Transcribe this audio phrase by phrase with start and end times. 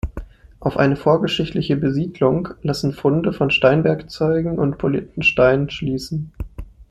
[0.59, 6.31] Auf eine vorgeschichtliche Besiedlung lassen Funde von Steinwerkzeugen und polierten Steinen schließen.